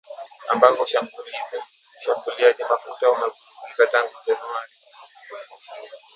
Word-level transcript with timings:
ambako 0.51 0.81
usambazaji 0.83 2.63
mafuta 2.69 3.09
umevurugika 3.11 3.85
tangu 3.91 4.13
Januari, 4.27 4.71